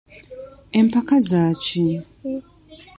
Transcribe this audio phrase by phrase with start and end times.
[0.79, 1.85] Empaka za ki?